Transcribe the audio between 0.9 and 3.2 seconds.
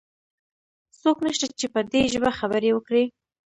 څوک نشته چې په دي ژبه خبرې وکړي؟